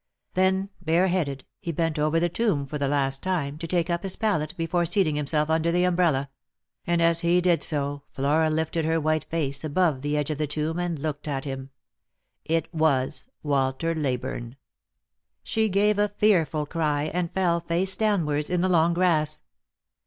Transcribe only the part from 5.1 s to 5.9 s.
himself under the